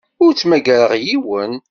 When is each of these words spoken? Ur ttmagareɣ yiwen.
Ur 0.23 0.31
ttmagareɣ 0.33 0.91
yiwen. 1.05 1.53